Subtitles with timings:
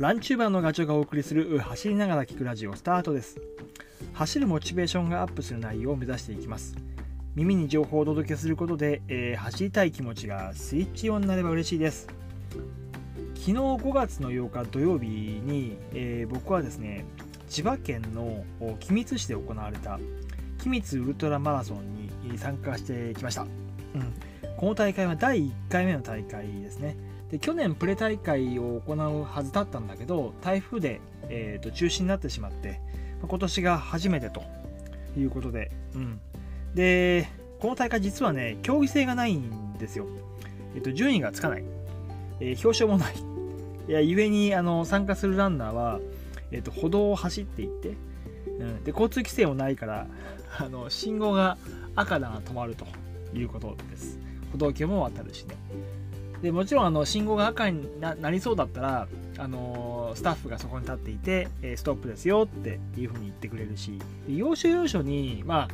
[0.00, 3.38] ランチューバーのガチョがお送りする走りながら聞くラジオスタートです。
[4.14, 6.74] 走るモチベーションがアップする内容を目指していきます。
[7.34, 12.06] 耳に情報をお届けすることで、えー、走りたい気持ちがスイッチオンになれば嬉しいです。
[13.34, 17.04] 昨日5月の8日土曜日に、えー、僕はですね
[17.50, 18.42] 千葉県の
[18.78, 20.00] 君津市で行われた
[20.62, 23.50] 君津ウルトラマラソンに参加してきました、うん、
[24.56, 26.96] この大会は第1回目の大会ですね。
[27.30, 32.80] で去年プレ大会を行うはずだったんだけど台風で、えーと、中止になってしまって
[33.26, 34.42] 今年が初めてと
[35.16, 36.20] いうことで、うん、
[36.74, 37.28] で
[37.60, 40.06] この大会実はね競技性がないんですよ、
[40.74, 41.64] えーと、順位がつかない、
[42.40, 43.14] えー、表彰もない。
[43.88, 46.00] いや故にあの参加するランナーは、
[46.52, 47.96] えーと、歩道を走っていって、
[48.60, 50.06] うん、で交通規制もないから
[50.58, 51.58] あの信号が
[51.96, 52.86] 赤なら止まると
[53.34, 54.18] いうことです。
[54.52, 55.56] 歩道橋も渡るしね。
[56.42, 63.98] でもちろんあの信号が赤になりそうだったら、あのー、スタッフがそこに立っていて、えー、ストップですよっていうふうに言ってくれるし
[64.28, 65.68] 要所要所に、まあ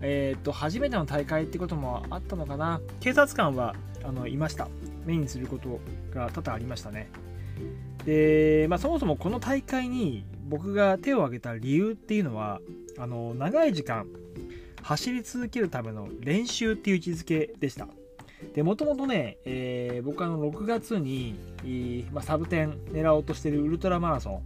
[0.00, 2.80] えー、と初めての大会ってこともあったのかな。
[3.00, 4.68] 警察官はあのいました。
[5.04, 5.80] 目にすること
[6.14, 7.10] が多々ありましたね。
[8.04, 12.60] で、まあ、そもそもこの大会に僕が手を挙げた理由っていうのは
[12.98, 14.06] あの長い時間
[14.82, 17.88] 走り続けるための練習っていう位置づけでした。
[18.54, 21.38] で、もともとね、えー、僕あの6月に、
[22.12, 24.42] まあ、サブ10狙おうとしてるウルトラマラソン、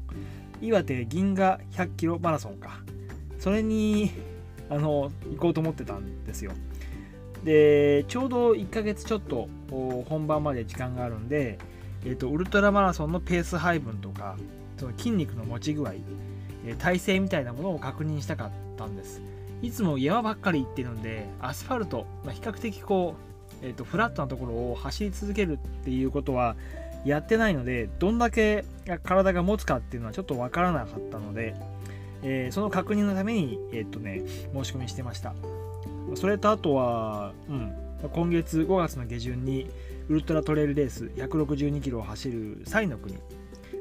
[0.61, 2.81] 岩手銀河100キロマラソンか。
[3.39, 4.11] それに、
[4.71, 6.53] あの、行こうと思ってたんですよ。
[7.45, 9.49] で、ちょうど1ヶ月ちょっと
[10.09, 11.59] 本番まで時間があるんで、
[12.05, 14.37] えーと、ウルトラマラソンのペース配分とか、
[14.77, 15.93] その筋肉の持ち具合、
[16.79, 19.23] 体勢みたいなものを確認したかったんです。
[19.61, 23.32] いつも山ばっかり行ってるんで、アスファルト、まあ、比較的こう、
[23.63, 26.57] えーと、フラットなところを走り続けるっていうことは
[27.05, 28.65] やってないのでどんだけ
[29.03, 31.55] 体が持つかっていうのはちょっと分からなかったので、
[32.23, 35.35] えー、その確認のために、えーとね、申し込みしてました。
[36.15, 37.73] それとあとは、うん、
[38.13, 39.69] 今月5月の下旬に
[40.09, 43.17] ウルトラトレイルレース162キロを走るサイの国。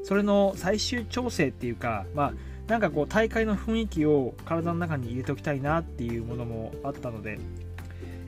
[0.04, 2.34] それの最終調整っていうかまあ
[2.68, 7.38] なんかこう大会の雰囲気を体の中に入れておきたいなっていうものもあったので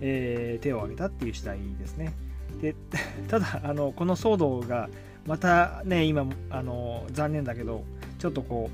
[0.05, 2.13] えー、手を挙げたっていう次第ですね。
[2.61, 2.75] で
[3.29, 4.89] ただあのこの騒動が
[5.25, 7.83] またね今あの残念だけど
[8.19, 8.69] ちょっとこ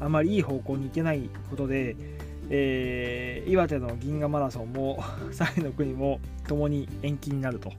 [0.00, 1.96] うあまりいい方向に行けないことで、
[2.48, 6.18] えー、岩手の銀河マラソンも 3位の国も
[6.48, 7.72] 共に延期になると。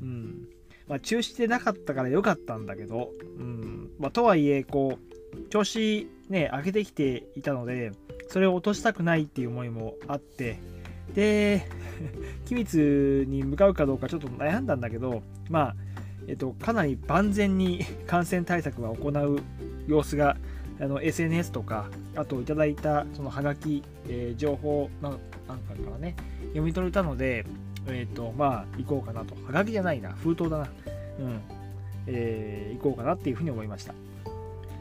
[0.00, 0.48] うん
[0.86, 4.98] まあ、中止でなかったから良かったんだけど、うんまあ、とはいえこ
[5.34, 7.90] う調子ね上げてきていたので
[8.28, 10.60] それを落としたくないっていう思いもあって
[11.14, 11.66] で
[12.46, 15.76] 君津に向かうかどうかちょっと悩んだんだけど、まあ、
[16.28, 19.38] えっと、かなり万全に 感染対策は行う
[19.86, 20.36] 様子が
[20.80, 25.18] あの SNS とか、あといただいたそのハガキ、えー、情報なんか
[25.48, 26.14] からね、
[26.48, 27.44] 読み取れたので、
[27.88, 29.34] えっ、と、まあ、行こうかなと。
[29.46, 30.68] ハガキじゃないな、封筒だな。
[31.20, 31.40] うん。
[32.08, 33.94] えー、行こうかなっていうふうに思いました。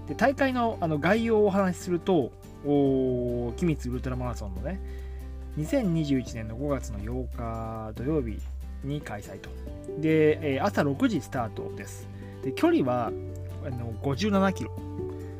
[0.08, 2.32] で、大会のあの概要をお話しすると、
[2.66, 4.80] お君津ウルトラマラソンのね、
[5.58, 8.40] 2021年の5月の8日土曜日
[8.84, 9.50] に開催と。
[10.00, 12.08] で、え朝6時スタートです。
[12.44, 13.08] で距離は
[13.66, 14.72] あの57キロ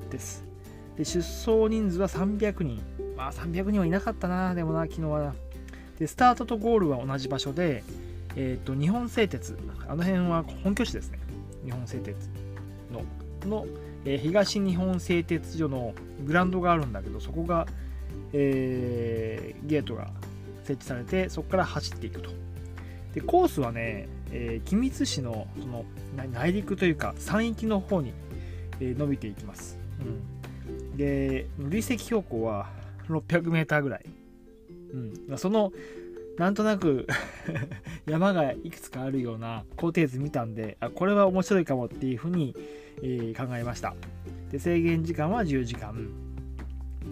[0.09, 0.46] です。
[0.98, 2.81] で出走人数は300人。
[3.16, 5.36] まあ300人はいなかったな、でもな、昨日はな。
[6.00, 7.84] で、スタートとゴールは同じ場所で、
[8.36, 11.20] えっ、ー、と、日本製鉄、あの辺は本拠地ですね。
[11.64, 12.30] 日本製鉄
[12.92, 13.04] の、
[13.50, 13.66] の、
[14.04, 15.94] えー、東日本製鉄所の
[16.25, 17.68] グラウンドがあるんだけど、そこが
[18.34, 20.09] えー、ゲートが
[20.63, 22.30] 設置されてそこから走っていくと。
[23.13, 25.86] でコースはね、えー、君津市のその
[26.34, 28.13] 内陸というか山域の方に、
[28.81, 32.68] えー、伸びていきます、うん、で累積標高は
[33.08, 34.06] 600m ぐらい、
[35.30, 35.72] うん、その
[36.38, 37.07] なんとなく
[38.06, 42.54] 山がいくつかあるような工程図見たんであこれは面白いかもっていうふうに、
[43.01, 43.95] えー、考えました。
[44.51, 46.10] で制限時間は10時間。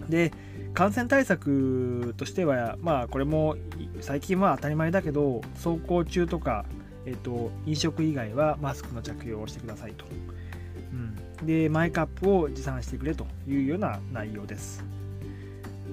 [0.10, 0.34] で
[0.74, 3.56] 感染対策としては、まあ、これも
[4.02, 6.66] 最近は当たり前だけど走行中とか、
[7.06, 10.06] えっと、飲食以外はマスクの着用をしてくださいと、
[11.40, 14.84] うん、でマイカップを持参してくれというような内容です。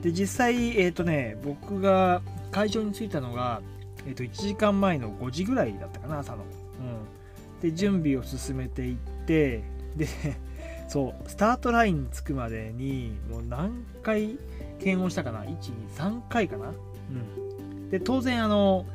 [0.02, 3.60] で実際、えっとね、僕が会場に着いたのが、
[4.06, 8.96] えっと、1時間前の5時ぐらいだったかな朝の、うん、で準備を進めていっ
[9.26, 9.62] て
[9.96, 10.06] で
[10.88, 14.38] そうスタートラインに着くまでにもう何回
[14.80, 16.68] 検温したかな？123回かな？
[16.68, 16.72] う
[17.12, 17.90] ん。
[17.90, 18.86] で当然あの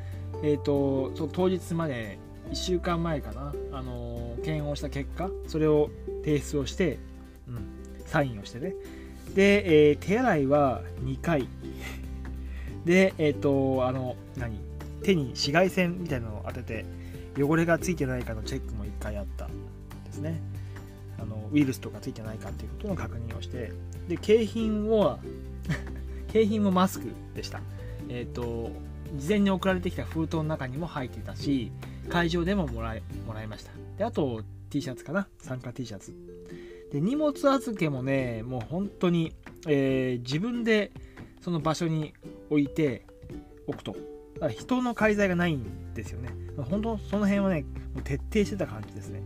[0.43, 2.17] えっ、ー、とそ当日まで
[2.51, 3.53] 1週間前かな？
[3.71, 5.89] あの検温した結果それを
[6.23, 6.99] 提出をして
[7.47, 7.67] うん、
[8.05, 8.73] サインをしてね。
[9.33, 11.47] で、えー、手洗いは2回
[12.85, 14.59] でえっ、ー、とあの何？
[15.03, 16.85] 手に紫外線みたいなのを当てて
[17.37, 19.51] 汚れがついてないかのチェックも1回あったで
[20.11, 20.41] すね
[21.19, 23.71] あのウイルスとかついてないかっていうことの確認をして
[24.07, 25.19] で景品は
[26.31, 27.61] 景品もマスクでした。
[28.09, 28.71] えっ、ー、と
[29.15, 31.71] 事前に送られてきた封筒の中にも入ってたし
[32.09, 33.71] 会場でももらいもらいました。
[33.97, 35.27] であと T シャツかな？
[35.39, 36.13] 参加 T シャツ。
[36.91, 39.33] で荷物預けもねもう本当に、
[39.67, 40.91] えー、自分で
[41.41, 42.13] その場所に
[42.49, 43.05] 置いて
[43.67, 43.95] おくと。
[44.49, 46.29] 人の介在がないんですよね。
[46.69, 47.65] 本当その辺はね
[48.03, 49.21] 徹底してた感じですね。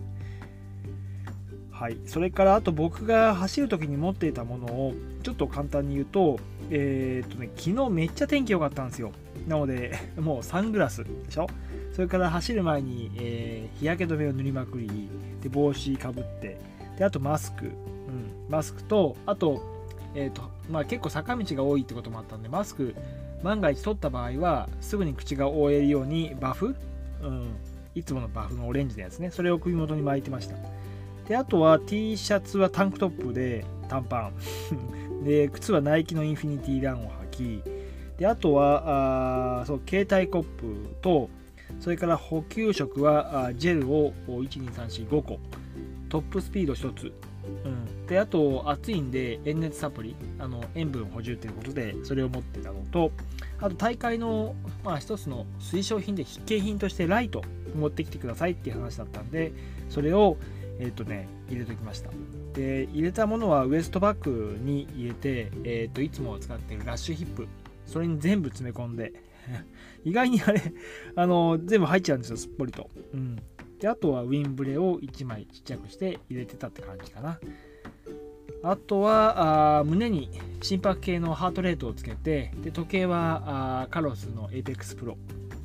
[1.80, 4.94] はい、それからあと僕が走る時に持っていたものを
[5.24, 6.38] ちょっと簡単に言うと,、
[6.70, 9.14] えー、っとね、昨日めっちゃ天気良かったんですよ。
[9.48, 11.48] なので もうサングラスでしょ？
[11.94, 14.90] それから走る前に、えー、日焼け止めを塗りまくり
[15.42, 16.58] で帽子かぶって
[16.98, 17.72] であとマスク、うん、
[18.50, 19.86] マスクとあと,、
[20.16, 22.94] えーとまあ、結構坂道が多いってこともあったんでマスク
[23.42, 26.76] 万が一取った場合はすぐに口が覆えるようにバフ、
[27.24, 27.48] うん、
[27.96, 29.32] いつものバフのオレンジのやつね。
[29.32, 30.56] それを首元に巻いてました。
[31.30, 34.34] であとは T シャツはタンクトップで短パン。
[35.24, 37.64] で靴はナイキのインフィニティランを履き。
[38.18, 41.30] であとはあそう携帯コップと
[41.80, 45.40] それから補給食はジェルを12345個。
[46.10, 47.14] トップスピード1つ、
[47.64, 50.16] うん、であと暑いんで塩熱サプリ。
[50.40, 53.12] あの塩分補充ということでそれを持ってたのと
[53.60, 57.44] あと大会の、まあ、一つの推奨品で必携品としてライト
[57.76, 59.52] 持ってきてくださいっていう話だったんで
[59.90, 60.38] それを
[60.80, 62.10] えっ、ー、とね入れときました
[62.54, 67.48] で入れたものはウエストバッグに入れて、えっ、ー、といつも使っているラッシュヒップ
[67.86, 69.14] それに全部詰め込んで
[70.04, 70.62] 意外にあれ、
[71.16, 72.90] あの、全部入っちゃうんですよ、すっぽりと。
[73.14, 73.38] うん。
[73.80, 77.40] で、あとはウィンブレを1枚ちっちゃくして入れてたって感じかな。
[78.62, 80.30] あとはあ胸に
[80.62, 85.16] 心拍計のハートレートをつけてで時計はあカロスの APEX Pro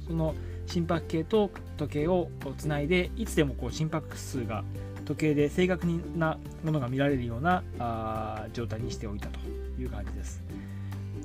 [0.07, 0.37] その
[0.67, 4.63] 心拍計と時計をつないでいつでもこう心拍数が
[5.05, 5.87] 時計で正確
[6.17, 9.39] なものが見られるようなあ状態にしておいたと
[9.79, 10.43] いう感じです。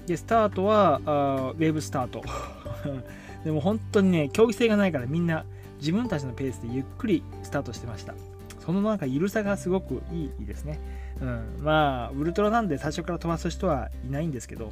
[0.05, 2.21] で、スタートはあウェーブスタート。
[3.43, 5.45] でも本当にね、競技性がないからみんな
[5.79, 8.13] 自分たちのペースでゆっくりスタートしてました。
[8.59, 10.79] そのなんか緩さがすごくいいですね。
[11.21, 14.71] うん、まあ、ウルトラなんで最初から飛ばす人はいないんですけど、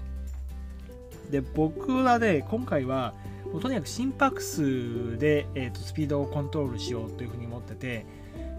[1.31, 3.13] で、僕はね、今回は、
[3.51, 8.05] もうとにかく心拍数で、えーと、スピードをコントロールしようというふうに思ってて、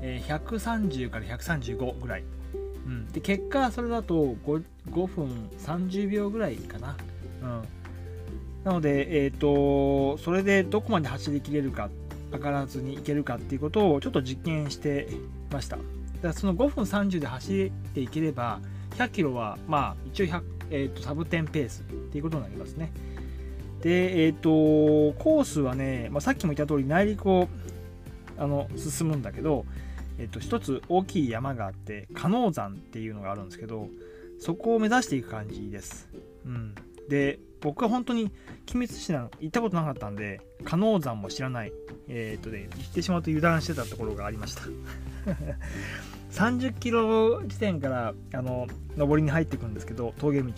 [0.01, 2.25] えー、130から135ぐらい。
[2.87, 6.97] うん、で結果それだと 5, 5分30秒ぐらいかな、
[7.43, 7.63] うん、
[8.65, 11.91] なので、えーと、それでどこまで走りきれるか
[12.33, 15.09] 上がらずにいけるかっていうことをちょっと実験して
[15.51, 15.77] ました。
[15.77, 15.89] だか
[16.23, 18.61] らその5分30で走っていければ
[18.97, 22.91] 100キロはまあ一応100、えーと、サブ10ペースっていうことになりますね。
[23.83, 27.49] でえっ、ー、とコースはね、まあ、さっきも言った通り内陸を
[28.37, 29.65] あの進むんだけど
[30.19, 33.89] えっと、一つ大きい山があって加納山っていうのがあるんですけど
[34.41, 36.09] そこを目指していく感じです、
[36.45, 36.75] うん、
[37.09, 41.73] で僕は本当に鬼滅市なん行ったことなかったんで加納山も知らない。
[42.09, 44.63] えー、っとね行ってしまうと油断してたところがありました。
[46.31, 50.55] 30キロ地点からあの上りに入っていくんですけど峠道に。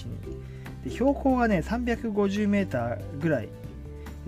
[0.85, 3.49] で標高がね350メーターぐらい。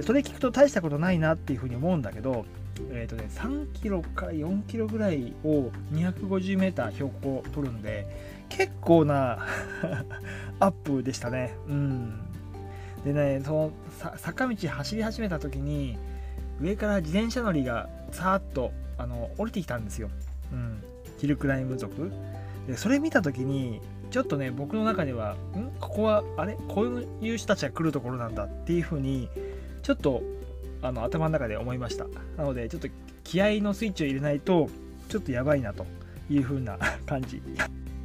[0.01, 2.47] それ聞くと大したことないなっていうふうに思うんだけど
[2.91, 8.07] えーとね、3キロから4キロぐらいを 250m 標高を取るんで
[8.49, 9.39] 結構な
[10.61, 11.55] アップでしたね。
[11.69, 12.21] うん、
[13.05, 13.73] でねその
[14.17, 15.99] 坂道走り始めた時に
[16.61, 20.11] 上から自転車乗りがさーっとあの降りてきたんですよ。
[20.53, 20.83] うん、
[21.19, 22.11] ヒルクライム族。
[22.67, 25.73] でそれ見た時にちょっとね僕の中ではん？
[25.81, 26.57] ここはあれ？
[26.69, 29.29] こういう人たちが来るところなんだっていう風に
[29.83, 30.23] ちょっと
[30.83, 32.07] あの頭の中で思いました。
[32.37, 32.89] なのでちょっと
[33.25, 34.69] 気合のスイッチを入れないと
[35.09, 35.87] ちょっとやばいなと
[36.29, 37.41] いう風な感じ。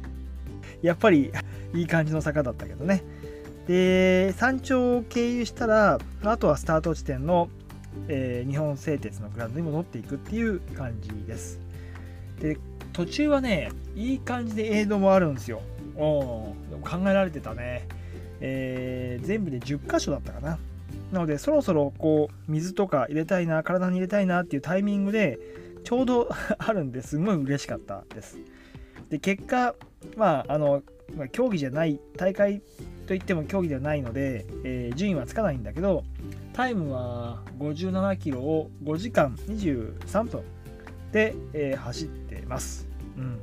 [0.80, 1.32] やっぱり
[1.74, 3.02] いい感じの坂だったけどね。
[3.66, 7.50] で山頂を経由したらあとはスタート地点の、
[8.08, 11.60] えー、日本製鉄のグラウンドに戻っていくっていう感じです。
[12.40, 12.56] で
[12.92, 15.60] 途中はねいい感じでエイドもあるんですよ。
[15.96, 17.88] 考えられてたね、
[18.40, 20.58] えー、全部で10箇所だったかな。
[21.12, 25.38] なのでそろそろこう水とか入れたいな体に入れたいなっていうタイミングで
[25.84, 27.18] ちょうど あるんです。
[27.18, 28.38] ごい嬉しかったです。
[29.08, 29.74] で結果
[30.16, 30.82] まああの、
[31.32, 32.62] 競技じゃない大会
[33.06, 36.04] といっても競技ではないので、えー、順位はつかないんだけど
[36.52, 40.42] タイムは57キロを5時間23分
[41.12, 42.86] で、えー、走ってます、
[43.16, 43.40] うん。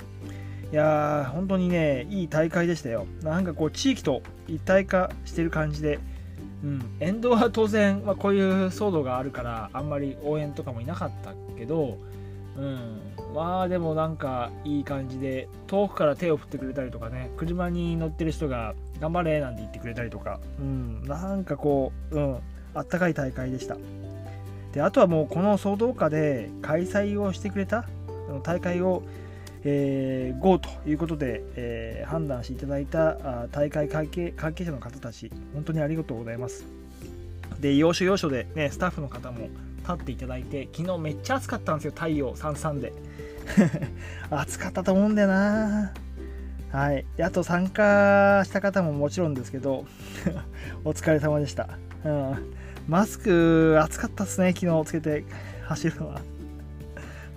[0.71, 3.07] いやー、本当にね、いい大会でしたよ。
[3.23, 5.99] なんかこう、地域と一体化してる感じで、
[6.65, 11.99] うん、沿道は当然、まあ、こういう騒動があるから、あんまり応援とかもいなかったけど、
[12.57, 13.01] うん、
[13.35, 22.37] まあでもなんかいい感じで遠くから手を振ってくれたりとかね車に乗ってる人が頑張れなんて言ってくれたりとか、うん、なんかこう、うん、
[22.73, 23.77] あったかい大会でした。
[24.73, 27.85] であとはもうこの騒動下で開催をしてくれた
[28.43, 29.03] 大会を、
[29.67, 36.65] えー、GO ということで、えー、判断していただいた大会関係関係者の方たち本当にありがとうございます。
[37.59, 42.93] で要所要所で、ね、スタッフの方も立っていただいて昨日めっちゃ暑かったんですよ太陽さんさんで。
[44.29, 45.93] 暑かったと思うんだよな。
[46.71, 47.05] はい。
[47.21, 49.85] あと参加した方ももちろんですけど
[50.85, 51.69] お疲れ様でした、
[52.03, 52.53] うん、
[52.87, 55.23] マスク暑かったっすね昨日つけて
[55.63, 56.34] 走るのは。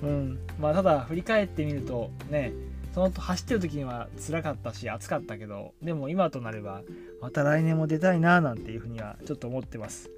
[0.03, 0.39] うん。
[0.61, 2.53] まあただ振り返ってみるとね
[2.95, 6.83] その走ってる時には辛かったし暑かったけどでも今となれば
[7.21, 10.11] また来年も出たいななんていうふうにはちょっと思ってます。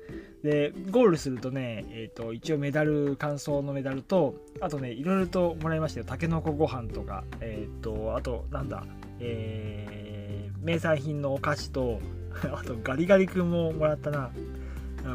[0.43, 6.07] でゴールするとね、えーと、一応メダル感想のメダルとあとねいろいろともらいましたよ。
[6.07, 8.85] たけのこご飯とかえっ、ー、とあとなんだ
[9.19, 12.01] えー、名産品のお菓子と
[12.51, 14.31] あとガリガリ君ももらったな。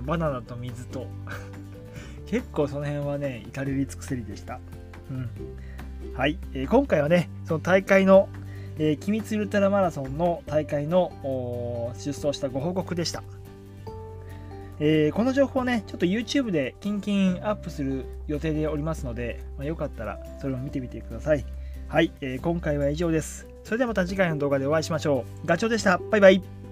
[0.05, 1.07] バナナと水と。
[2.27, 4.59] 結構その辺はね至れり尽くせりでした。
[5.11, 5.29] うん。
[6.13, 8.29] はい、えー、今回はねその大会の、
[8.77, 11.11] えー、機密ウルトラマラソンの大会の
[11.97, 13.21] 出走したご報告でした、
[14.79, 21.45] えー、この情報ねちょっと YouTube でキンキンアップする予定でおりますので、まあ、よかったらそれを見てみてください。
[21.87, 23.47] はい、えー、今回は以上です。
[23.63, 25.47] それではまた次回の動画でお会いしましょう。
[25.47, 25.97] ガチョウでした。
[25.97, 26.64] バイバイ。